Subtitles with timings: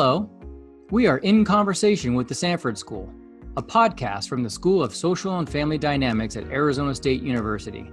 [0.00, 0.30] Hello.
[0.92, 3.12] We are in conversation with the Sanford School,
[3.56, 7.90] a podcast from the School of Social and Family Dynamics at Arizona State University.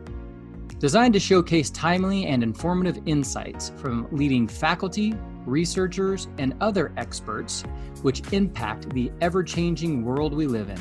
[0.78, 5.16] Designed to showcase timely and informative insights from leading faculty,
[5.48, 7.64] researchers, and other experts
[8.04, 10.80] which impact the ever changing world we live in.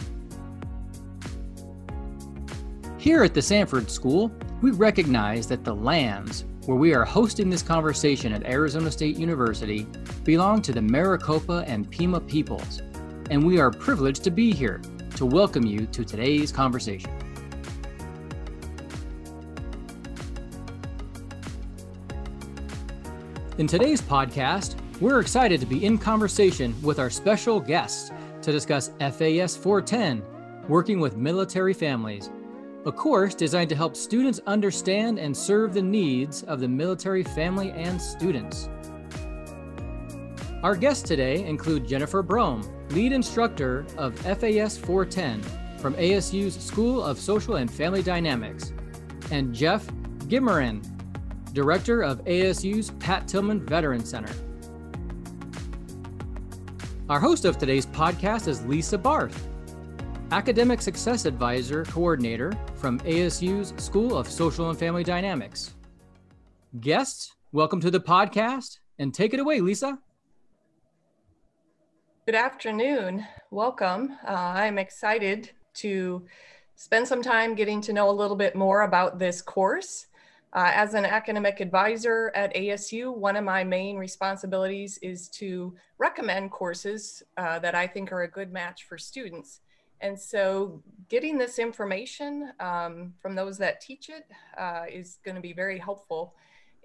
[2.99, 4.31] Here at the Sanford School,
[4.61, 9.87] we recognize that the lands where we are hosting this conversation at Arizona State University
[10.25, 12.81] belong to the Maricopa and Pima peoples,
[13.31, 14.81] and we are privileged to be here
[15.17, 17.11] to welcome you to today's conversation.
[23.59, 28.91] In today's podcast, we're excited to be in conversation with our special guests to discuss
[29.01, 30.23] FAS 410,
[30.69, 32.31] working with military families
[32.87, 37.71] a course designed to help students understand and serve the needs of the military family
[37.71, 38.69] and students.
[40.63, 45.43] Our guests today include Jennifer Brome, lead instructor of FAS 410
[45.79, 48.73] from ASU's School of Social and Family Dynamics,
[49.31, 49.87] and Jeff
[50.29, 50.83] Guimarin,
[51.53, 54.33] director of ASU's Pat Tillman Veteran Center.
[57.09, 59.49] Our host of today's podcast is Lisa Barth,
[60.31, 65.75] Academic Success Advisor Coordinator from ASU's School of Social and Family Dynamics.
[66.81, 69.99] Guests, welcome to the podcast and take it away, Lisa.
[72.25, 73.27] Good afternoon.
[73.51, 74.17] Welcome.
[74.27, 76.25] Uh, I'm excited to
[76.75, 80.07] spend some time getting to know a little bit more about this course.
[80.55, 86.51] Uh, as an academic advisor at ASU, one of my main responsibilities is to recommend
[86.51, 89.61] courses uh, that I think are a good match for students.
[90.05, 94.27] And so getting this information um, from those that teach it
[94.59, 96.35] uh, is going to be very helpful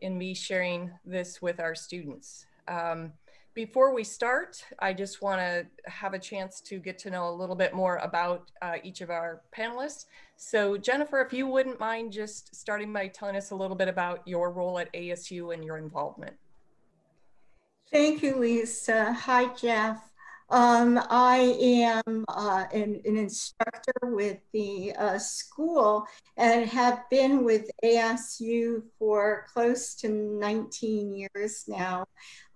[0.01, 2.45] in me sharing this with our students.
[2.69, 3.11] Um,
[3.53, 7.35] before we start, I just want to have a chance to get to know a
[7.35, 10.05] little bit more about uh, each of our panelists.
[10.37, 14.25] So Jennifer, if you wouldn't mind just starting by telling us a little bit about
[14.25, 16.37] your role at ASU and your involvement.
[17.91, 19.11] Thank you, Lisa.
[19.11, 20.08] Hi, Jeff.
[20.51, 27.69] Um, I am uh, an, an, instructor with the uh, school and have been with
[27.83, 32.05] ASU for close to 19 years now.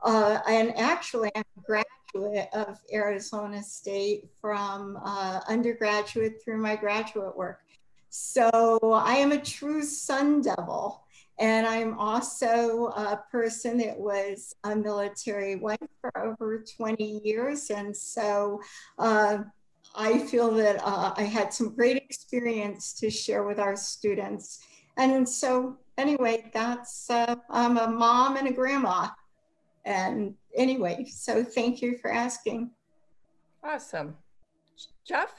[0.02, 7.38] Uh, and actually, I'm a graduate of Arizona State from uh, undergraduate through my graduate
[7.38, 7.62] work.
[8.10, 11.03] So I am a true Sun Devil.
[11.40, 17.70] And I'm also a person that was a military wife for over 20 years.
[17.72, 18.62] And so
[19.00, 19.40] uh,
[19.96, 24.60] I feel that uh, I had some great experience to share with our students.
[24.98, 29.08] And so, anyway, that's, uh, I'm a mom and a grandma.
[29.86, 32.72] And anyway, so thank you for asking.
[33.64, 34.16] Awesome.
[35.06, 35.32] Jeff?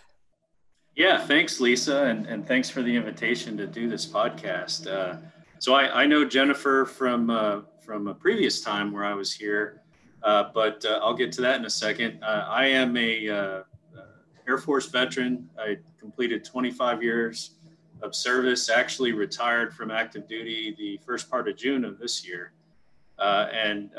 [0.96, 4.86] Yeah, thanks, Lisa, and, and thanks for the invitation to do this podcast.
[5.64, 9.80] So I, I know Jennifer from uh, from a previous time where I was here,
[10.22, 12.22] uh, but uh, I'll get to that in a second.
[12.22, 13.62] Uh, I am a uh, uh,
[14.46, 15.48] Air Force veteran.
[15.58, 17.52] I completed 25 years
[18.02, 18.68] of service.
[18.68, 22.52] Actually retired from active duty the first part of June of this year,
[23.18, 23.90] and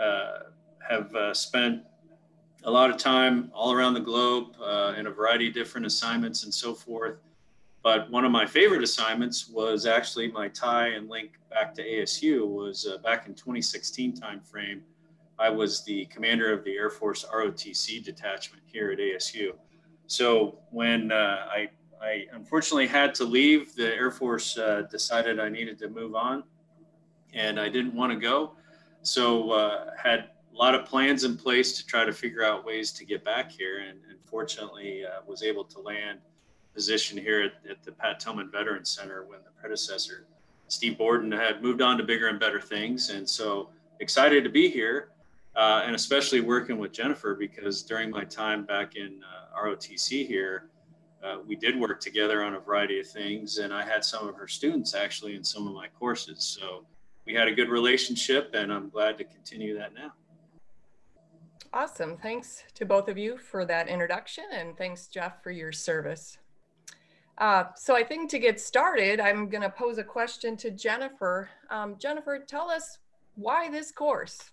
[0.87, 1.81] have spent
[2.65, 4.55] a lot of time all around the globe
[4.99, 7.17] in a variety of different assignments and so forth.
[7.85, 12.47] But one of my favorite assignments was actually my tie and link back to ASU
[12.47, 14.79] was uh, back in 2016 timeframe.
[15.37, 19.51] I was the commander of the Air Force ROTC detachment here at ASU.
[20.07, 21.69] So when uh, I,
[22.01, 26.43] I unfortunately had to leave, the Air Force uh, decided I needed to move on,
[27.35, 28.53] and I didn't want to go.
[29.03, 32.91] So uh, had a lot of plans in place to try to figure out ways
[32.93, 36.17] to get back here, and, and fortunately uh, was able to land
[36.75, 40.27] position here at, at the Pat Tillman Veterans Center when the predecessor,
[40.67, 43.09] Steve Borden, had moved on to bigger and better things.
[43.09, 43.69] And so
[43.99, 45.09] excited to be here.
[45.55, 50.69] Uh, and especially working with Jennifer because during my time back in uh, ROTC here,
[51.23, 54.35] uh, we did work together on a variety of things, and I had some of
[54.35, 56.43] her students actually in some of my courses.
[56.43, 56.85] So
[57.25, 60.11] we had a good relationship, and I'm glad to continue that now.
[61.73, 62.17] Awesome.
[62.17, 66.37] Thanks to both of you for that introduction, and thanks, Jeff, for your service.
[67.37, 71.49] Uh, so I think to get started, I'm going to pose a question to Jennifer.
[71.69, 72.97] Um, Jennifer, tell us
[73.35, 74.51] why this course?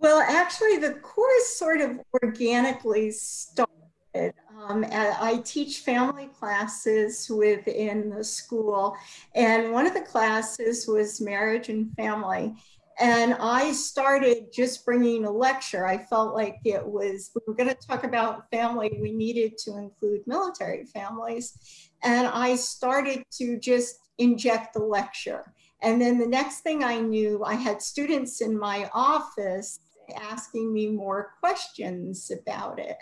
[0.00, 3.70] Well, actually, the course sort of organically started.
[4.14, 8.96] Um, I teach family classes within the school,
[9.34, 12.54] and one of the classes was marriage and family.
[13.00, 15.86] And I started just bringing a lecture.
[15.86, 19.78] I felt like it was, we were going to talk about family, we needed to
[19.78, 21.90] include military families.
[22.02, 25.54] And I started to just inject the lecture.
[25.82, 29.80] And then the next thing I knew, I had students in my office
[30.14, 32.96] asking me more questions about it.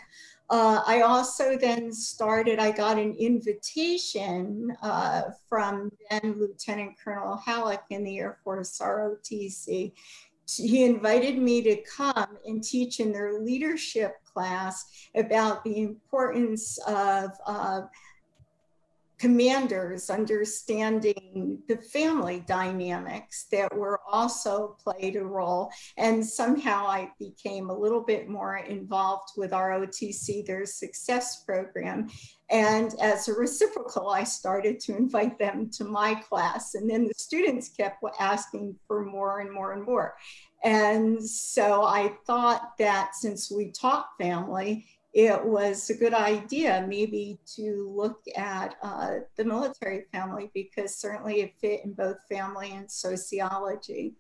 [0.50, 7.84] Uh, I also then started, I got an invitation uh, from then Lieutenant Colonel Halleck
[7.90, 9.93] in the Air Force ROTC.
[10.56, 17.32] He invited me to come and teach in their leadership class about the importance of
[17.46, 17.82] uh,
[19.19, 25.70] commanders understanding the family dynamics that were also played a role.
[25.97, 32.09] And somehow I became a little bit more involved with ROTC, their success program.
[32.50, 36.75] And as a reciprocal, I started to invite them to my class.
[36.75, 40.15] And then the students kept asking for more and more and more.
[40.65, 44.87] And so I thought that since we taught family,
[45.19, 51.41] it was a good idea maybe to look at uh, the military family because certainly
[51.41, 54.15] it fit in both family and sociology.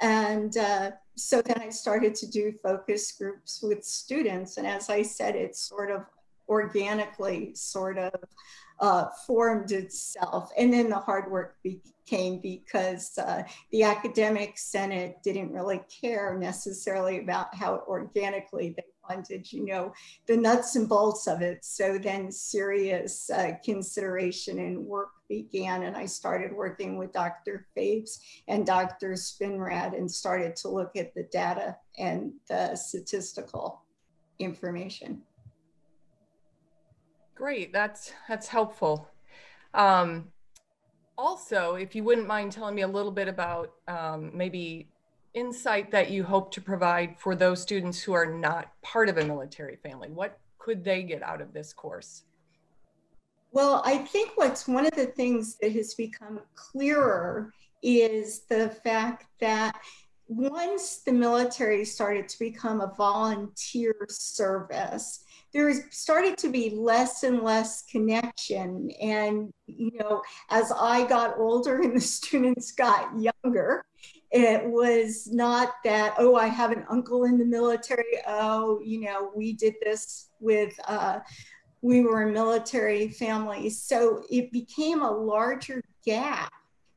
[0.00, 4.56] And uh, so then I started to do focus groups with students.
[4.56, 6.06] And as I said, it sort of
[6.48, 8.14] organically sort of
[8.80, 10.50] uh, formed itself.
[10.56, 17.18] And then the hard work became because uh, the academic senate didn't really care necessarily
[17.18, 19.92] about how organically they wanted, you know,
[20.26, 21.64] the nuts and bolts of it.
[21.64, 25.84] So then serious uh, consideration and work began.
[25.84, 27.66] And I started working with Dr.
[27.76, 28.18] Fabes
[28.48, 29.12] and Dr.
[29.12, 33.82] Spinrad and started to look at the data and the statistical
[34.38, 35.22] information.
[37.34, 39.08] Great, that's that's helpful.
[39.72, 40.32] Um,
[41.16, 44.88] also, if you wouldn't mind telling me a little bit about um, maybe
[45.34, 49.24] insight that you hope to provide for those students who are not part of a
[49.24, 50.08] military family?
[50.10, 52.24] What could they get out of this course?
[53.52, 57.52] Well, I think what's one of the things that has become clearer
[57.82, 59.74] is the fact that
[60.26, 67.42] once the military started to become a volunteer service, there started to be less and
[67.42, 68.90] less connection.
[69.00, 73.84] And, you know, as I got older and the students got younger,
[74.30, 78.18] it was not that, oh, I have an uncle in the military.
[78.26, 81.20] Oh, you know, we did this with, uh,
[81.80, 83.70] we were a military family.
[83.70, 86.52] So it became a larger gap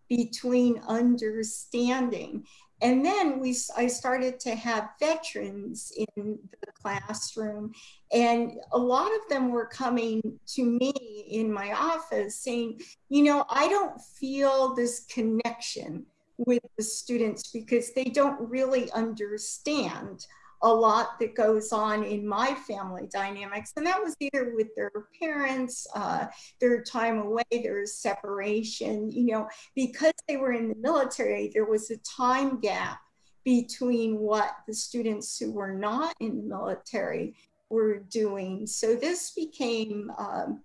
[0.09, 2.45] between understanding.
[2.81, 7.73] And then we, I started to have veterans in the classroom,
[8.11, 10.91] and a lot of them were coming to me
[11.29, 16.07] in my office saying, you know, I don't feel this connection
[16.45, 20.25] with the students because they don't really understand
[20.63, 23.73] a lot that goes on in my family dynamics.
[23.75, 26.27] And that was either with their parents, uh,
[26.59, 31.89] their time away, their separation, you know, because they were in the military, there was
[31.89, 32.99] a time gap
[33.43, 37.35] between what the students who were not in the military
[37.69, 38.67] were doing.
[38.67, 40.61] So this became um,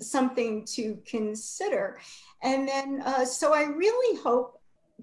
[0.00, 1.98] something to consider.
[2.42, 4.58] And then, uh, so I really hope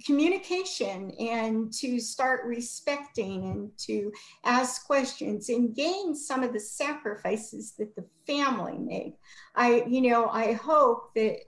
[0.06, 4.12] communication and to start respecting and to
[4.46, 9.14] ask questions and gain some of the sacrifices that the family made.
[9.56, 11.40] I, you know, I hope that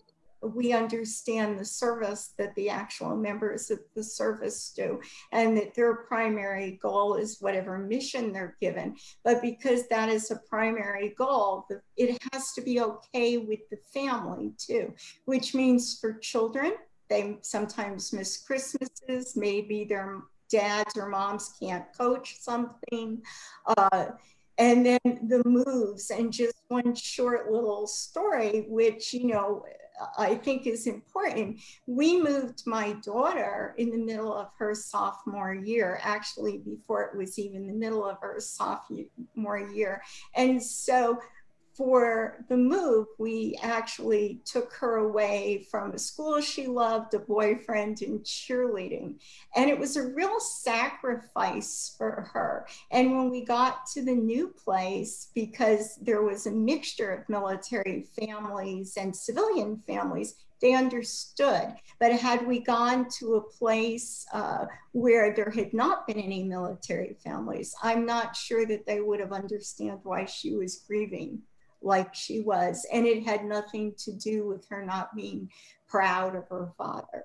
[0.44, 5.00] we understand the service that the actual members of the service do
[5.32, 8.96] and that their primary goal is whatever mission they're given.
[9.24, 14.52] But because that is a primary goal, it has to be okay with the family
[14.58, 14.94] too,
[15.26, 16.74] which means for children,
[17.13, 19.36] they sometimes miss Christmases.
[19.36, 23.22] Maybe their dads or moms can't coach something.
[23.65, 24.05] Uh,
[24.58, 29.63] and then the moves and just one short little story, which, you know,
[30.17, 31.60] I think is important.
[31.86, 37.38] We moved my daughter in the middle of her sophomore year, actually, before it was
[37.38, 40.01] even the middle of her sophomore year.
[40.36, 41.20] And so
[41.75, 48.01] for the move, we actually took her away from a school she loved, a boyfriend,
[48.01, 49.15] and cheerleading.
[49.56, 52.68] And it was a real sacrifice for her.
[52.92, 58.06] And when we got to the new place, because there was a mixture of military
[58.20, 61.74] families and civilian families, they understood.
[62.00, 67.18] But had we gone to a place uh, where there had not been any military
[67.22, 71.42] families, I'm not sure that they would have understood why she was grieving
[71.84, 72.86] like she was.
[72.92, 75.50] And it had nothing to do with her not being
[75.88, 77.24] proud of her father.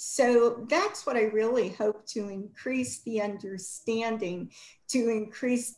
[0.00, 4.52] So that's what I really hope to increase the understanding,
[4.90, 5.76] to increase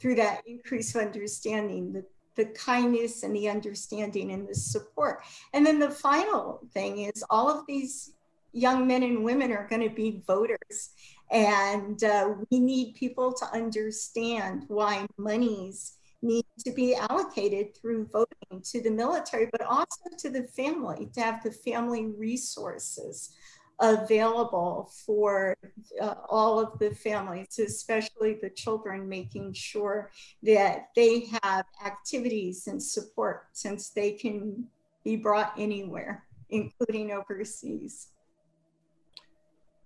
[0.00, 2.04] through that increase of understanding, the,
[2.36, 5.22] the kindness and the understanding and the support.
[5.54, 8.12] And then the final thing is all of these
[8.52, 10.90] young men and women are going to be voters.
[11.32, 18.62] And uh, we need people to understand why monies need to be allocated through voting
[18.62, 23.34] to the military, but also to the family, to have the family resources
[23.80, 25.56] available for
[26.00, 30.10] uh, all of the families, especially the children, making sure
[30.42, 34.64] that they have activities and support since they can
[35.04, 38.08] be brought anywhere, including overseas.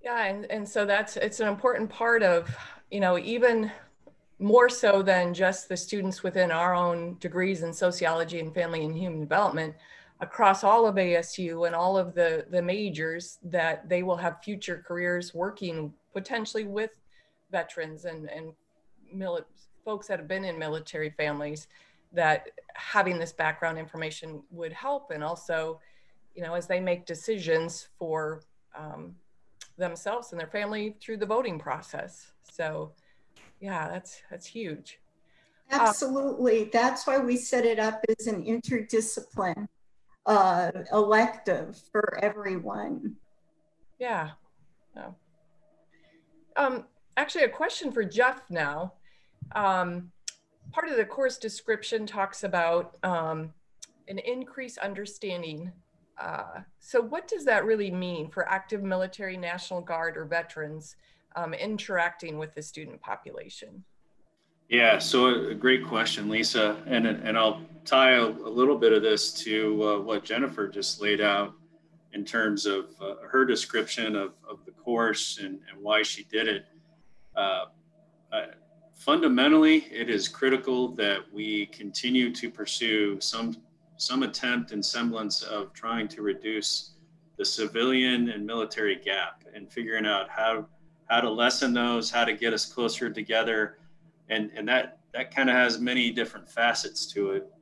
[0.02, 2.54] Yeah, and, and so that's it's an important part of,
[2.90, 3.70] you know, even
[4.42, 8.96] more so than just the students within our own degrees in sociology and family and
[8.96, 9.75] human development
[10.20, 14.84] across all of ASU and all of the, the majors that they will have future
[14.87, 16.90] careers working potentially with
[17.50, 18.52] veterans and, and
[19.14, 19.44] mili-
[19.84, 21.66] folks that have been in military families
[22.12, 25.11] that having this background information would help.
[25.11, 25.80] And also
[26.34, 28.42] you know as they make decisions for
[28.76, 29.14] um,
[29.78, 32.32] themselves and their family through the voting process.
[32.42, 32.92] So
[33.62, 35.00] yeah that's that's huge
[35.71, 39.69] absolutely uh, that's why we set it up as an interdiscipline
[40.26, 43.16] uh, elective for everyone.
[43.99, 44.31] Yeah.
[44.95, 45.14] No.
[46.57, 46.85] Um,
[47.16, 48.95] actually, a question for Jeff now.
[49.54, 50.12] Um,
[50.71, 53.52] part of the course description talks about um,
[54.09, 55.73] an increased understanding.
[56.21, 60.97] Uh, so, what does that really mean for active military, National Guard, or veterans
[61.36, 63.84] um, interacting with the student population?
[64.68, 69.02] Yeah, so a great question, Lisa, and and I'll tie a, a little bit of
[69.02, 71.52] this to uh, what Jennifer just laid out
[72.14, 76.48] in terms of uh, her description of, of the course and, and why she did
[76.48, 76.66] it.
[77.36, 77.66] Uh,
[78.32, 78.46] uh
[78.94, 83.56] fundamentally, it is critical that we continue to pursue some
[83.96, 86.94] some attempt and semblance of trying to reduce
[87.36, 90.66] the civilian and military gap and figuring out how
[91.12, 93.76] how to lessen those, how to get us closer together
[94.31, 97.52] and and that that kind of has many different facets to it.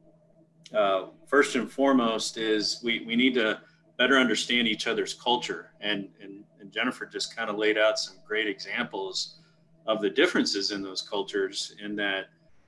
[0.72, 3.60] Uh, first and foremost is we we need to
[3.98, 8.18] better understand each other's culture, and and, and Jennifer just kind of laid out some
[8.24, 9.40] great examples
[9.86, 11.74] of the differences in those cultures.
[11.82, 12.26] In that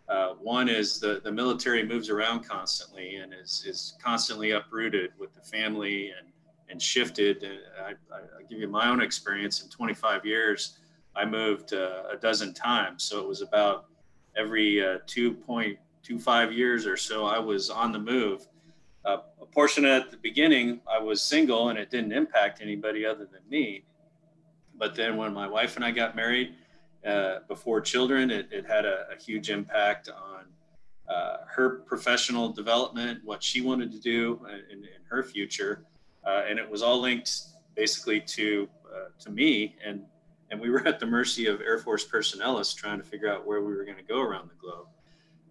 [0.09, 5.33] uh, one is the the military moves around constantly and is is constantly uprooted with
[5.33, 6.32] the family and
[6.69, 7.45] and shifted.
[7.81, 10.79] I, I, I'll give you my own experience in 25 years.
[11.15, 13.05] I moved uh, a dozen times.
[13.05, 13.87] So it was about
[14.37, 18.49] every uh, 2.25 years or so, I was on the move.
[19.05, 23.27] Uh, a portion at the beginning, I was single and it didn't impact anybody other
[23.27, 23.85] than me.
[24.77, 26.55] But then when my wife and I got married,
[27.07, 30.45] uh, before children, it, it had a, a, huge impact on
[31.13, 34.41] uh, her professional development, what she wanted to do
[34.71, 35.85] in, in her future.
[36.27, 37.41] Uh, and it was all linked
[37.75, 40.03] basically to, uh, to me and
[40.53, 43.63] and we were at the mercy of Air Force personnelists trying to figure out where
[43.63, 44.87] we were going to go around the globe.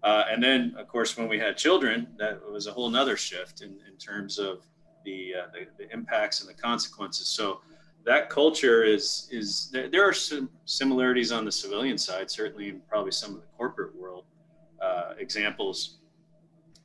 [0.04, 3.62] Uh, and then, of course, when we had children, that was a whole nother shift
[3.62, 4.66] in, in terms of
[5.06, 7.28] the, uh, the, the impacts and the consequences.
[7.28, 7.62] So
[8.04, 12.88] that culture is is there, there, are some similarities on the civilian side, certainly, and
[12.88, 14.26] probably some of the corporate world
[14.82, 16.00] uh, examples,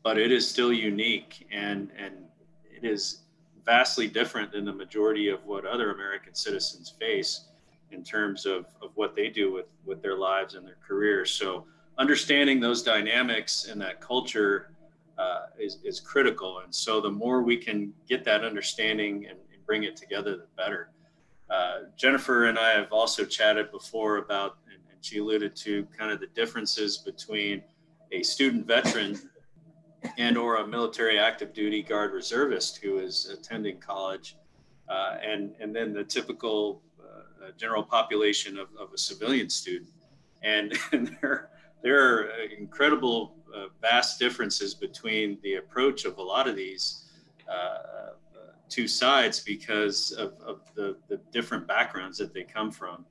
[0.03, 2.17] but it is still unique and and
[2.65, 3.23] it is
[3.67, 7.49] vastly different than the majority of what other American citizens face
[7.91, 11.31] in terms of, of what they do with, with their lives and their careers.
[11.31, 11.67] So
[11.99, 14.71] understanding those dynamics and that culture
[15.19, 16.61] uh, is, is critical.
[16.61, 20.47] And so the more we can get that understanding and, and bring it together, the
[20.57, 20.91] better.
[21.51, 26.13] Uh, Jennifer and I have also chatted before about, and, and she alluded to kind
[26.13, 27.63] of the differences between
[28.13, 29.19] a student veteran
[30.19, 34.37] and or a military active duty guard reservist who is attending college
[34.89, 36.83] uh, and and then the typical
[37.57, 39.91] general population of, of a civilian student.
[40.43, 41.51] And, and there,
[41.83, 47.05] there are incredible, uh, vast differences between the approach of a lot of these
[47.51, 47.79] uh,
[48.69, 53.05] two sides because of, of the, the different backgrounds that they come from.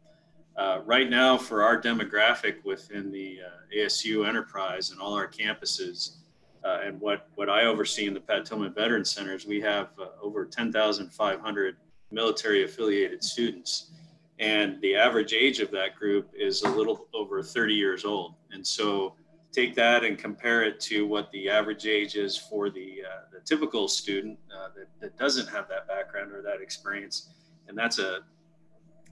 [0.57, 6.17] Uh, right now, for our demographic within the uh, ASU enterprise and all our campuses,
[6.65, 10.07] uh, and what, what I oversee in the Pat Tillman Veteran Centers, we have uh,
[10.21, 11.77] over 10,500
[12.11, 13.91] military affiliated students
[14.39, 18.35] and the average age of that group is a little over 30 years old.
[18.51, 19.15] And so
[19.53, 23.39] take that and compare it to what the average age is for the, uh, the
[23.45, 27.29] typical student uh, that, that doesn't have that background or that experience.
[27.67, 28.19] and that's a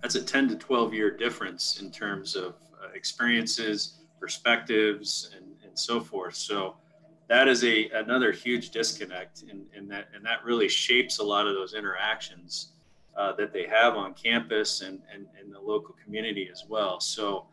[0.02, 5.80] that's a 10 to 12 year difference in terms of uh, experiences, perspectives, and, and
[5.80, 6.36] so forth.
[6.36, 6.76] So
[7.30, 11.48] that is a another huge disconnect, and, and that and that really shapes a lot
[11.48, 12.74] of those interactions
[13.18, 17.00] uh, that they have on campus and, and, and the local community as well.
[17.00, 17.46] So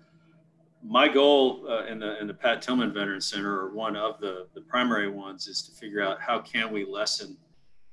[0.83, 4.47] my goal uh, in the in the Pat Tillman Veteran Center, or one of the
[4.55, 7.37] the primary ones, is to figure out how can we lessen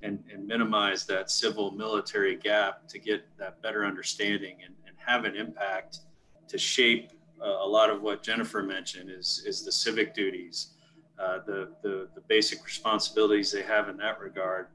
[0.02, 5.26] and, and minimize that civil military gap to get that better understanding and, and have
[5.26, 6.02] an impact
[6.48, 10.74] to shape uh, a lot of what Jennifer mentioned is is the civic duties,
[11.20, 14.68] uh, the, the the basic responsibilities they have in that regard.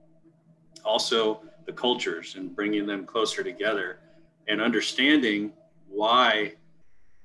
[0.85, 4.01] Also, the cultures and bringing them closer together,
[4.49, 5.53] and understanding
[5.89, 6.55] why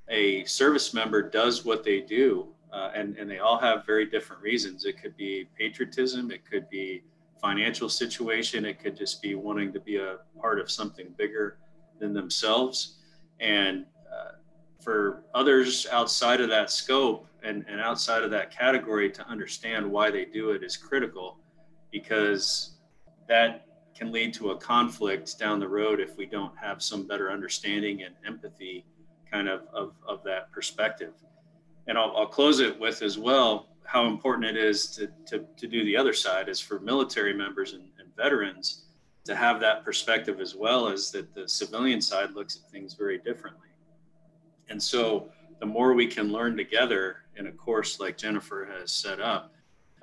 [0.09, 4.41] a service member does what they do, uh, and, and they all have very different
[4.41, 4.85] reasons.
[4.85, 7.03] It could be patriotism, it could be
[7.41, 11.57] financial situation, it could just be wanting to be a part of something bigger
[11.99, 12.97] than themselves.
[13.39, 13.85] And
[14.79, 20.11] for others outside of that scope and, and outside of that category to understand why
[20.11, 21.37] they do it is critical
[21.91, 22.77] because
[23.27, 23.65] that
[23.95, 28.03] can lead to a conflict down the road if we don't have some better understanding
[28.03, 28.85] and empathy
[29.31, 31.13] kind of of, of that perspective.
[31.87, 35.67] And I'll, I'll close it with as well how important it is to, to, to
[35.67, 38.83] do the other side is for military members and, and veterans
[39.23, 43.17] to have that perspective as well as that the civilian side looks at things very
[43.17, 43.66] differently.
[44.69, 49.19] And so the more we can learn together in a course like Jennifer has set
[49.19, 49.53] up,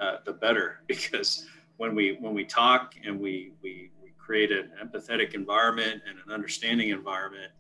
[0.01, 4.71] uh, the better because when we when we talk and we, we we create an
[4.83, 7.53] empathetic environment and an understanding environment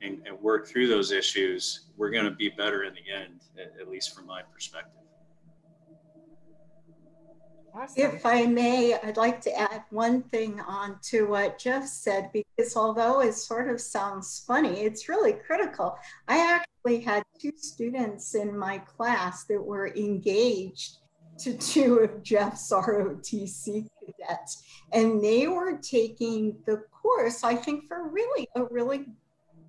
[0.00, 3.80] and, and work through those issues, we're going to be better in the end, at,
[3.80, 5.02] at least from my perspective.
[7.74, 8.02] Awesome.
[8.02, 12.76] If I may, I'd like to add one thing on to what Jeff said, because
[12.76, 15.96] although it sort of sounds funny, it's really critical.
[16.26, 20.98] I actually had two students in my class that were engaged
[21.38, 28.08] to two of Jeff's ROTC cadets, and they were taking the course, I think, for
[28.08, 29.06] really a really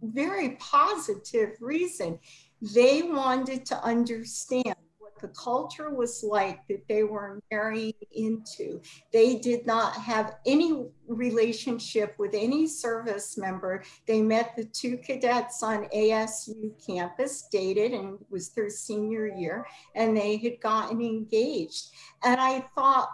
[0.02, 2.20] very positive reason.
[2.62, 4.76] They wanted to understand
[5.20, 8.82] the culture was like that they were marrying into.
[9.12, 13.84] They did not have any relationship with any service member.
[14.08, 20.16] They met the two cadets on ASU campus, dated, and was their senior year, and
[20.16, 21.90] they had gotten engaged.
[22.24, 23.10] And I thought,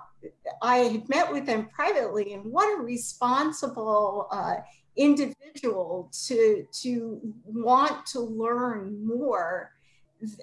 [0.62, 4.56] I had met with them privately, and what a responsible, uh,
[4.96, 9.72] individual to to want to learn more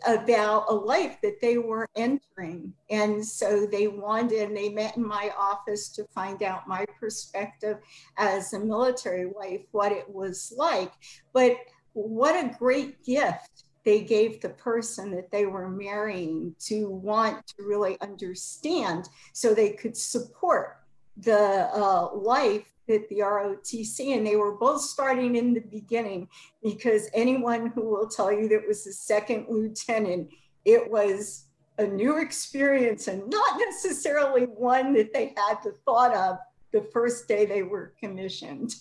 [0.07, 2.73] about a life that they were entering.
[2.91, 7.79] And so they wanted and they met in my office to find out my perspective
[8.17, 10.93] as a military wife what it was like.
[11.33, 11.57] But
[11.95, 17.65] what a great gift they gave the person that they were marrying to want to
[17.65, 20.79] really understand so they could support
[21.17, 26.29] the uh, life at the ROTC, and they were both starting in the beginning
[26.63, 30.29] because anyone who will tell you that was the second lieutenant,
[30.65, 31.47] it was
[31.79, 36.39] a new experience and not necessarily one that they had the thought of
[36.73, 38.75] the first day they were commissioned.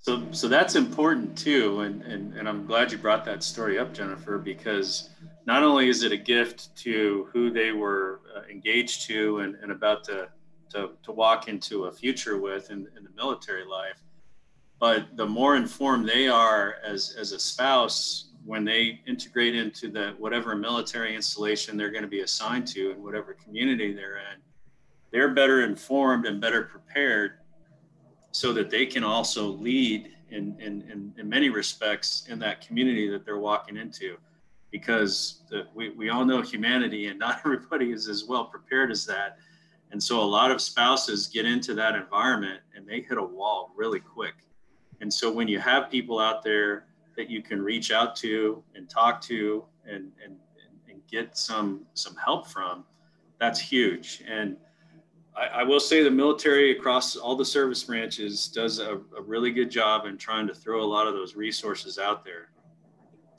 [0.00, 3.92] So, so that's important too, and, and, and I'm glad you brought that story up,
[3.92, 5.10] Jennifer, because
[5.44, 9.72] not only is it a gift to who they were uh, engaged to and, and
[9.72, 10.28] about to
[10.70, 14.02] to, to walk into a future with in, in the military life.
[14.78, 20.14] But the more informed they are as, as a spouse, when they integrate into the
[20.18, 24.40] whatever military installation they're going to be assigned to and whatever community they're in,
[25.10, 27.32] they're better informed and better prepared
[28.30, 33.10] so that they can also lead in, in, in, in many respects in that community
[33.10, 34.16] that they're walking into
[34.70, 39.04] because the, we, we all know humanity and not everybody is as well prepared as
[39.06, 39.38] that
[39.90, 43.72] and so a lot of spouses get into that environment and they hit a wall
[43.76, 44.34] really quick.
[45.00, 48.88] And so when you have people out there that you can reach out to and
[48.88, 50.36] talk to and, and,
[50.88, 52.84] and get some, some help from,
[53.38, 54.22] that's huge.
[54.28, 54.56] And
[55.36, 59.52] I, I will say the military across all the service branches does a, a, really
[59.52, 62.50] good job in trying to throw a lot of those resources out there.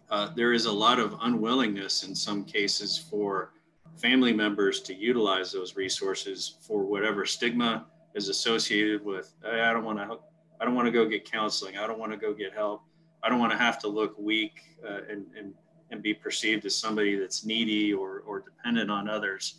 [0.09, 3.51] Uh, there is a lot of unwillingness in some cases for
[3.99, 7.85] family members to utilize those resources for whatever stigma
[8.15, 10.17] is associated with hey, i don't want to
[10.59, 12.83] i don't want to go get counseling i don't want to go get help
[13.23, 15.53] i don't want to have to look weak uh, and, and
[15.91, 19.55] and be perceived as somebody that's needy or, or dependent on others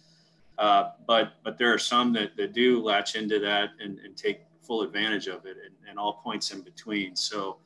[0.60, 4.42] uh, but but there are some that, that do latch into that and, and take
[4.62, 7.16] full advantage of it and, and all points in between.
[7.16, 7.56] So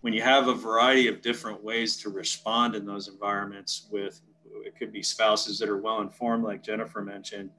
[0.00, 4.20] when you have a variety of different ways to respond in those environments with
[4.64, 7.50] it could be spouses that are well informed like jennifer mentioned.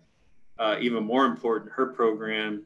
[0.58, 2.63] Uh, even more important her program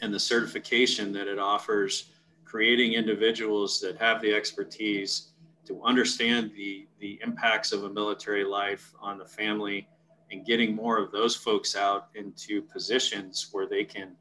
[0.00, 2.10] and the certification that it offers
[2.44, 5.32] creating individuals that have the expertise
[5.66, 9.88] to understand the the impacts of a military life on the family
[10.30, 14.12] and getting more of those folks out into positions where they can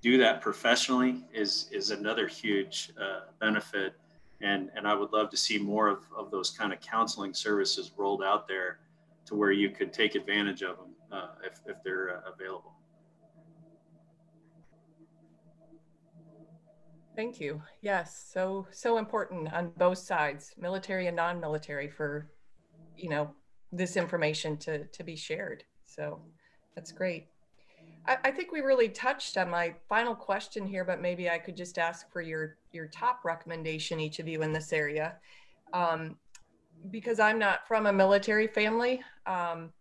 [0.00, 3.94] do that professionally is is another huge uh, benefit
[4.42, 7.92] and and I would love to see more of, of those kind of counseling services
[7.96, 8.80] rolled out there
[9.26, 12.74] to where you could take advantage of them uh, if, if they're uh, available.
[17.14, 17.62] Thank you.
[17.82, 22.30] Yes, so so important on both sides, military and non-military, for
[22.96, 23.34] you know
[23.70, 25.64] this information to to be shared.
[25.84, 26.22] So
[26.74, 27.31] that's great.
[28.06, 31.56] I, I think we really touched on my final question here, but maybe I could
[31.56, 35.16] just ask for your your top recommendation, each of you in this area,
[35.72, 36.16] um,
[36.90, 39.02] because I'm not from a military family.
[39.26, 39.72] Um,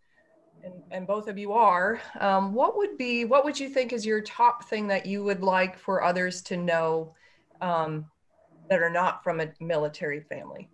[0.64, 4.06] and, and, both of you are, um, what would be, what would you think is
[4.06, 7.16] your top thing that you would like for others to know
[7.62, 8.06] um,
[8.70, 10.70] that are not from a military family?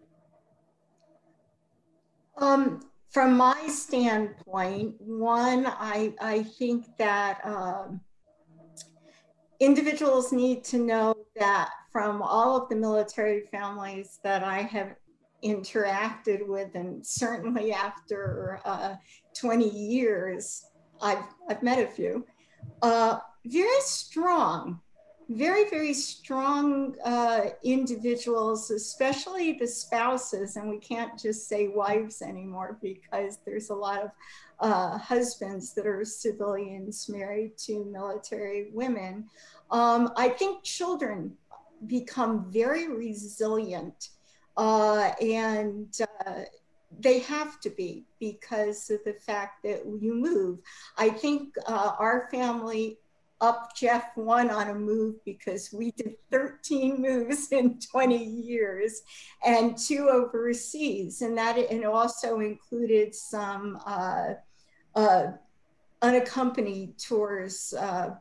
[2.38, 8.02] Um, from my standpoint, one, I, I think that um,
[9.60, 14.96] individuals need to know that from all of the military families that I have
[15.44, 18.96] interacted with, and certainly after uh,
[19.40, 20.66] 20 years,
[21.02, 22.26] I've, I've met a few,
[22.82, 24.82] uh, very strong
[25.30, 32.78] very, very strong uh, individuals, especially the spouses, and we can't just say wives anymore
[32.82, 34.12] because there's a lot of
[34.60, 39.26] uh, husbands that are civilians married to military women.
[39.70, 41.36] Um, I think children
[41.86, 44.10] become very resilient
[44.56, 46.42] uh, and uh,
[47.00, 50.60] they have to be because of the fact that you move.
[50.98, 52.98] I think uh, our family
[53.40, 59.02] up Jeff one on a move because we did 13 moves in 20 years
[59.46, 61.22] and two overseas.
[61.22, 64.34] And that and also included some uh,
[64.96, 65.32] uh,
[66.02, 68.12] unaccompanied tours uh,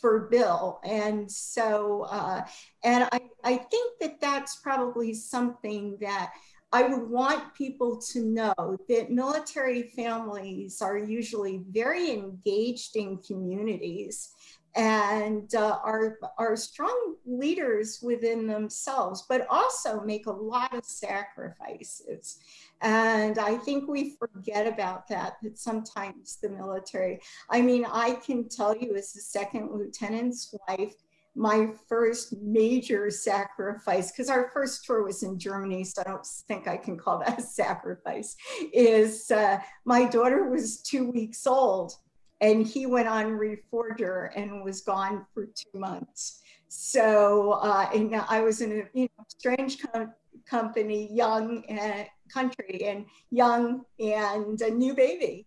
[0.00, 0.80] for Bill.
[0.84, 2.44] And so, uh,
[2.84, 6.32] and I, I think that that's probably something that
[6.72, 14.34] I would want people to know that military families are usually very engaged in communities
[14.76, 22.38] and uh, are, are strong leaders within themselves, but also make a lot of sacrifices.
[22.80, 28.48] And I think we forget about that, that sometimes the military, I mean, I can
[28.48, 30.94] tell you as a second lieutenant's wife,
[31.34, 36.66] my first major sacrifice, because our first tour was in Germany, so I don't think
[36.66, 38.36] I can call that a sacrifice,
[38.72, 41.94] is uh, my daughter was two weeks old
[42.40, 46.40] and he went on Reforger and was gone for two months.
[46.68, 50.14] So, uh, and I was in a you know, strange com-
[50.46, 55.46] company, young uh, country, and young and a new baby.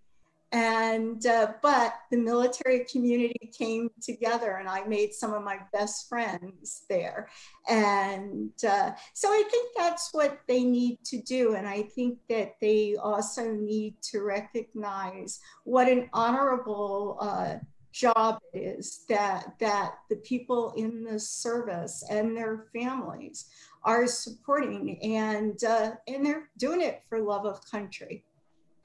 [0.54, 6.08] And, uh, but the military community came together and I made some of my best
[6.08, 7.28] friends there.
[7.68, 11.56] And uh, so I think that's what they need to do.
[11.56, 17.56] And I think that they also need to recognize what an honorable uh,
[17.92, 23.46] job it is that, that the people in the service and their families
[23.84, 28.24] are supporting and, uh, and they're doing it for love of country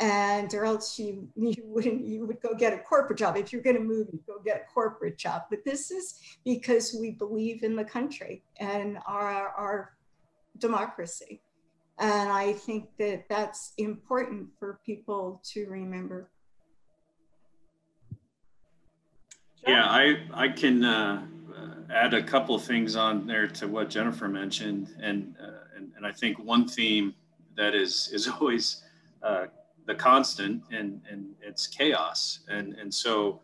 [0.00, 3.36] and or else you you wouldn't you would go get a corporate job.
[3.36, 5.42] If you're going to move you go get a corporate job.
[5.50, 9.92] But this is because we believe in the country and our our
[10.58, 11.40] democracy.
[11.98, 16.30] And i think that that's important for people to remember.
[19.66, 21.26] Yeah i i can uh,
[21.90, 24.94] add a couple things on there to what jennifer mentioned.
[25.02, 27.14] And uh, and, and i think one theme
[27.56, 28.84] that is is always
[29.24, 29.46] uh,
[29.88, 32.40] the constant and, and it's chaos.
[32.48, 33.40] And, and so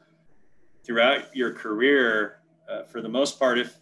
[0.84, 3.78] throughout your career, uh, for the most part, if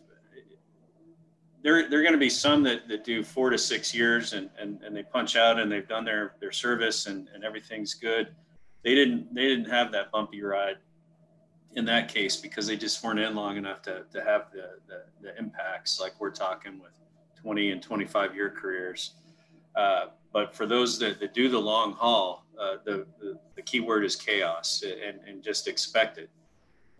[1.64, 4.48] there, there are going to be some that, that do four to six years and,
[4.58, 8.28] and, and they punch out and they've done their, their service and, and everything's good.
[8.84, 10.76] They didn't, they didn't have that bumpy ride
[11.74, 15.02] in that case because they just weren't in long enough to, to have the, the,
[15.20, 16.92] the impacts like we're talking with
[17.42, 19.14] 20 and 25 year careers.
[19.74, 23.06] Uh, but for those that, that do the long haul, uh, the,
[23.56, 26.30] the, key word is chaos and, and just expect it.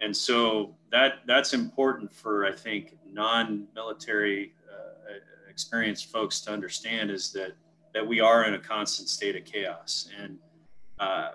[0.00, 5.12] And so that that's important for I think non-military uh,
[5.48, 7.52] experienced folks to understand is that
[7.94, 10.08] that we are in a constant state of chaos.
[10.18, 10.38] And
[10.98, 11.32] uh,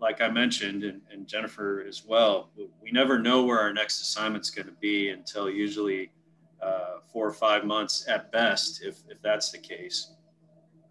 [0.00, 2.50] like I mentioned, and, and, Jennifer as well,
[2.82, 6.10] we never know where our next assignment's going to be until usually
[6.62, 10.12] uh, four or five months at best, if, if that's the case.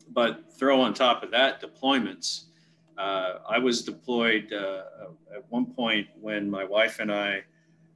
[0.10, 2.46] But throw on top of that deployments.
[2.98, 4.84] Uh, I was deployed uh,
[5.36, 7.44] at one point when my wife and I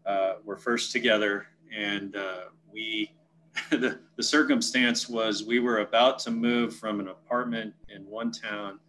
[0.05, 3.11] uh, were first together, and uh, we
[3.71, 8.79] the, the circumstance was we were about to move from an apartment in one town,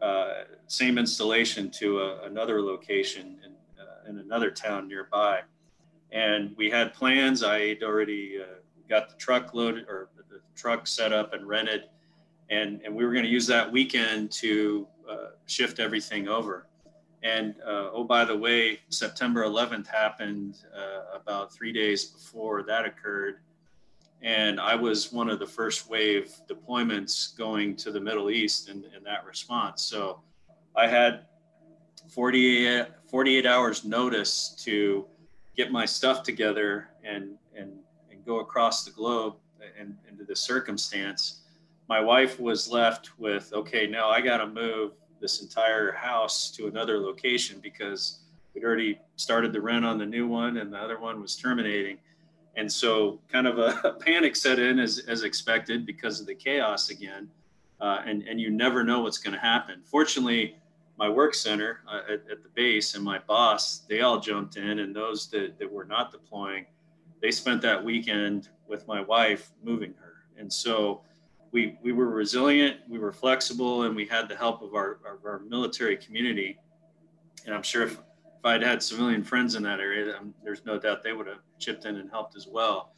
[0.00, 5.40] uh, same installation, to a, another location in, uh, in another town nearby.
[6.12, 7.42] And we had plans.
[7.42, 8.38] I had already
[8.88, 11.84] got the truck loaded or the truck set up and rented.
[12.50, 16.66] And, and we were going to use that weekend to uh, shift everything over.
[17.22, 22.84] And uh, oh, by the way, September 11th happened uh, about three days before that
[22.84, 23.40] occurred
[24.22, 28.84] and I was one of the first wave deployments going to the Middle East in,
[28.96, 29.82] in that response.
[29.82, 30.20] So
[30.74, 31.26] I had
[32.08, 35.06] 48, 48 hours notice to
[35.56, 37.72] get my stuff together and, and,
[38.10, 39.36] and go across the globe
[39.78, 41.37] and into the circumstance.
[41.88, 46.66] My wife was left with, okay, now I got to move this entire house to
[46.66, 48.20] another location because
[48.54, 51.98] we'd already started the rent on the new one and the other one was terminating
[52.58, 56.34] and so, kind of a, a panic set in as, as expected because of the
[56.34, 57.30] chaos again.
[57.80, 59.80] Uh, and, and you never know what's going to happen.
[59.84, 60.56] Fortunately,
[60.98, 64.80] my work center uh, at, at, the base and my boss, they all jumped in,
[64.80, 66.66] and those that, that were not deploying,
[67.22, 70.14] they spent that weekend with my wife moving her.
[70.36, 71.02] And so
[71.50, 75.40] we, we were resilient, we were flexible, and we had the help of our, our
[75.48, 76.58] military community.
[77.46, 77.98] And I'm sure if
[78.38, 81.40] if I'd had civilian friends in that area, um, there's no doubt they would have
[81.58, 82.92] chipped in and helped as well.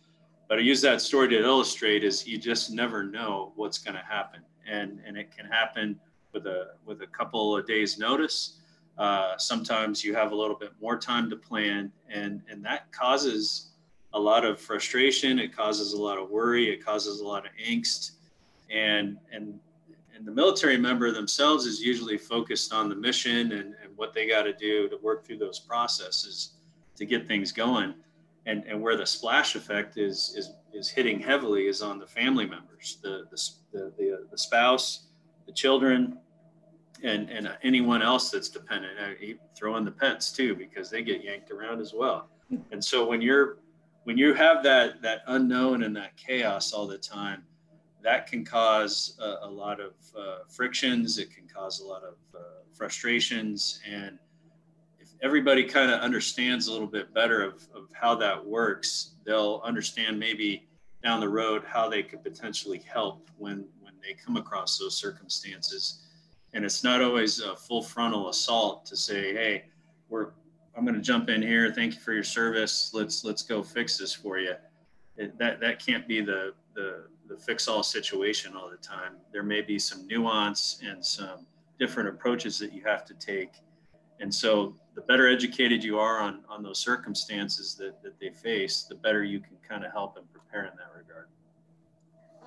[0.48, 4.02] But I use that story to illustrate is you just never know what's going to
[4.02, 5.98] happen, and and it can happen
[6.32, 8.58] with a with a couple of days notice.
[8.98, 13.70] Uh, sometimes you have a little bit more time to plan, and and that causes
[14.12, 15.38] a lot of frustration.
[15.38, 16.68] It causes a lot of worry.
[16.68, 18.12] It causes a lot of angst,
[18.70, 19.58] and and
[20.14, 24.28] and the military member themselves is usually focused on the mission and, and what they
[24.28, 26.56] got to do to work through those processes
[26.96, 27.94] to get things going.
[28.44, 32.46] And, and where the splash effect is, is, is hitting heavily is on the family
[32.46, 35.06] members, the, the, the, the spouse,
[35.46, 36.18] the children,
[37.02, 38.98] and, and anyone else that's dependent.
[39.56, 42.28] Throw in the pets too, because they get yanked around as well.
[42.72, 43.58] And so when you're
[44.04, 47.44] when you have that that unknown and that chaos all the time,
[48.02, 51.18] that can cause a, a lot of uh, frictions.
[51.18, 53.80] It can cause a lot of uh, frustrations.
[53.88, 54.18] And
[54.98, 59.60] if everybody kind of understands a little bit better of, of how that works, they'll
[59.64, 60.68] understand maybe
[61.02, 66.06] down the road how they could potentially help when, when they come across those circumstances.
[66.52, 69.64] And it's not always a full frontal assault to say, hey,
[70.08, 70.30] we're,
[70.76, 71.72] I'm going to jump in here.
[71.72, 72.90] Thank you for your service.
[72.92, 74.54] Let's, let's go fix this for you.
[75.16, 79.12] It, that, that can't be the, the, the fix all situation all the time.
[79.32, 81.46] There may be some nuance and some
[81.78, 83.52] different approaches that you have to take.
[84.18, 88.82] And so the better educated you are on, on those circumstances that, that they face,
[88.82, 91.28] the better you can kind of help and prepare in that regard.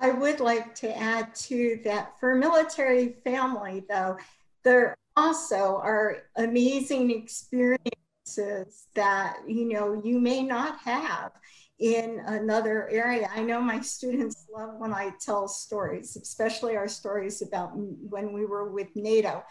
[0.00, 4.18] I would like to add to that for military family, though,
[4.64, 11.32] there also are amazing experiences that you know you may not have
[11.78, 13.28] in another area.
[13.34, 18.46] I know my students love when I tell stories, especially our stories about when we
[18.46, 19.42] were with NATO.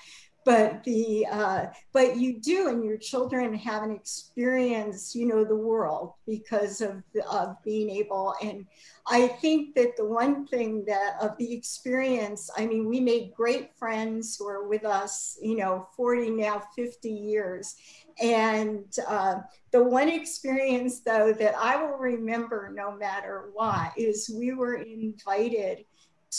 [0.45, 5.55] But the uh, but you do, and your children have an experience, you know, the
[5.55, 8.33] world because of of being able.
[8.41, 8.65] And
[9.07, 13.71] I think that the one thing that of the experience, I mean, we made great
[13.77, 17.75] friends who are with us, you know, 40 now 50 years,
[18.21, 19.35] and uh,
[19.71, 25.85] the one experience, though, that I will remember no matter what is we were invited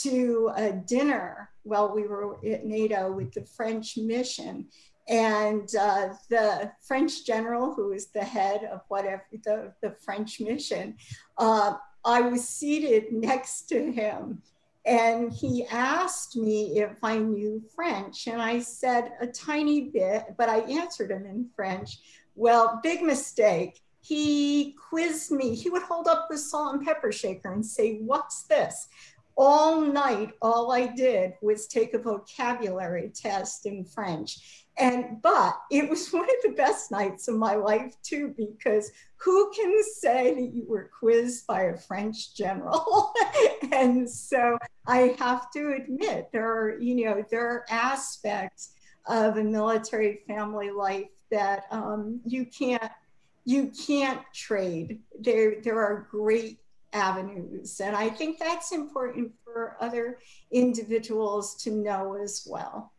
[0.03, 4.67] to a dinner while we were at NATO with the French mission.
[5.07, 10.95] And uh, the French general, who is the head of whatever the, the French mission,
[11.37, 14.41] uh, I was seated next to him
[14.85, 18.27] and he asked me if I knew French.
[18.27, 21.99] And I said a tiny bit, but I answered him in French.
[22.35, 23.81] Well, big mistake.
[24.01, 25.55] He quizzed me.
[25.55, 28.87] He would hold up the salt and pepper shaker and say, What's this?
[29.37, 34.65] All night, all I did was take a vocabulary test in French.
[34.77, 39.51] And but it was one of the best nights of my life too, because who
[39.51, 43.13] can say that you were quizzed by a French general?
[43.71, 48.73] and so I have to admit there are, you know, there are aspects
[49.07, 52.91] of a military family life that um, you can't
[53.45, 54.99] you can't trade.
[55.19, 56.59] There there are great
[56.95, 60.19] avenues, and I think that's important for other
[60.51, 62.93] individuals to know as well.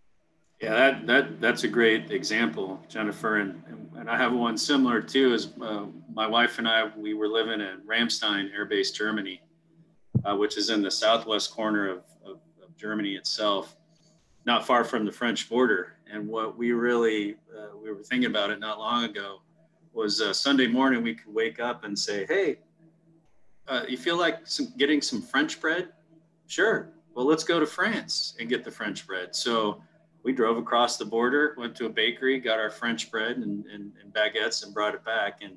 [0.60, 3.62] Yeah, that, that that's a great example, Jennifer, and
[3.96, 5.34] and I have one similar too.
[5.34, 9.42] Is uh, my wife and I, we were living at Ramstein Air Base, Germany,
[10.24, 13.76] uh, which is in the southwest corner of, of, of, Germany itself,
[14.44, 15.94] not far from the French border.
[16.10, 19.40] And what we really uh, we were thinking about it not long ago
[19.92, 22.58] was uh, Sunday morning we could wake up and say, "Hey,
[23.68, 25.88] uh, you feel like some, getting some French bread?
[26.46, 26.90] Sure.
[27.14, 29.82] Well, let's go to France and get the French bread." So
[30.22, 33.92] we drove across the border, went to a bakery, got our French bread and, and,
[34.02, 35.40] and baguettes, and brought it back.
[35.42, 35.56] And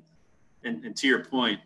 [0.64, 1.60] and, and to your point,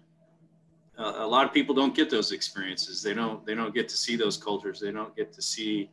[0.99, 3.03] uh, a lot of people don't get those experiences.
[3.03, 4.81] They don't they don't get to see those cultures.
[4.81, 5.91] They don't get to see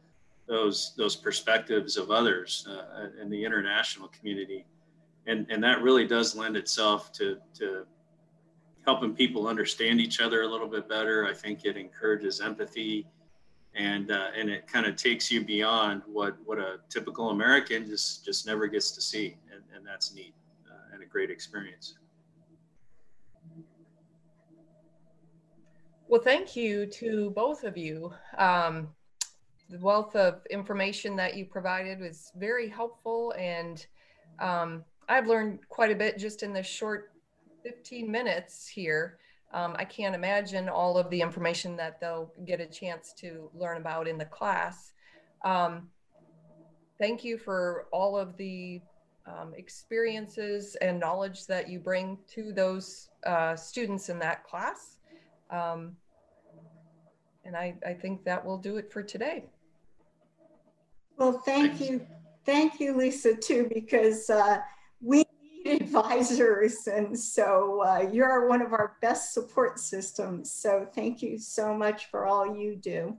[0.47, 4.65] those those perspectives of others uh, in the international community,
[5.25, 7.85] and and that really does lend itself to to
[8.85, 11.25] helping people understand each other a little bit better.
[11.25, 13.07] I think it encourages empathy
[13.75, 18.25] and uh, and it kind of takes you beyond what what a typical American just
[18.25, 20.33] just never gets to see, and, and that's neat
[20.69, 21.95] uh, and a great experience.
[26.07, 28.13] Well, thank you to both of you.
[28.37, 28.89] Um,
[29.69, 33.85] the wealth of information that you provided was very helpful, and
[34.39, 37.10] um, I've learned quite a bit just in this short
[37.63, 39.17] 15 minutes here
[39.53, 43.77] um, I can't imagine all of the information that they'll get a chance to learn
[43.77, 44.93] about in the class.
[45.43, 45.89] Um,
[46.99, 48.81] thank you for all of the
[49.25, 54.97] um, experiences and knowledge that you bring to those uh, students in that class.
[55.49, 55.97] Um,
[57.43, 59.45] and I, I think that will do it for today.
[61.17, 62.07] Well, thank you.
[62.45, 64.61] Thank you, Lisa, too, because uh, we
[65.71, 66.87] advisors.
[66.87, 70.51] And so uh, you're one of our best support systems.
[70.51, 73.17] So thank you so much for all you do.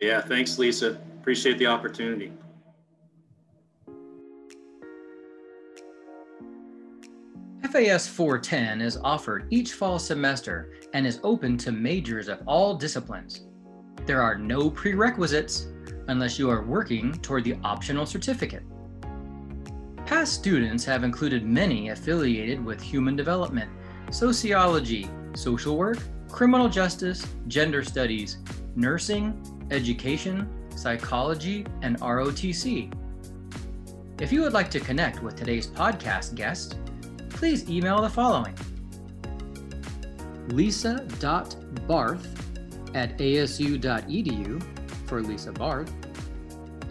[0.00, 0.98] Yeah, thanks, Lisa.
[1.20, 2.32] Appreciate the opportunity.
[7.72, 13.46] FAS 410 is offered each fall semester and is open to majors of all disciplines.
[14.06, 15.66] There are no prerequisites
[16.06, 18.62] unless you are working toward the optional certificate.
[20.08, 23.70] Past students have included many affiliated with human development,
[24.10, 25.98] sociology, social work,
[26.30, 28.38] criminal justice, gender studies,
[28.74, 29.38] nursing,
[29.70, 32.90] education, psychology, and ROTC.
[34.18, 36.78] If you would like to connect with today's podcast guest,
[37.28, 38.54] please email the following
[40.48, 42.26] lisa.barth
[42.94, 44.62] at asu.edu
[45.06, 45.92] for Lisa Barth,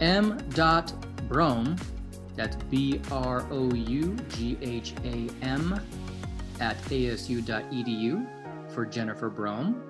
[0.00, 1.76] m.brougham
[2.38, 5.78] that's B R O U G H A M
[6.60, 8.26] at asu.edu
[8.72, 9.82] for Jennifer Brougham.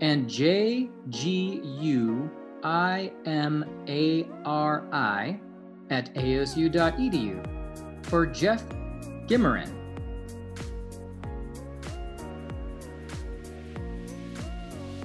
[0.00, 2.30] And J G U
[2.62, 5.38] I M A R I
[5.90, 7.46] at asu.edu
[8.06, 8.64] for Jeff
[9.26, 9.70] Guimarin.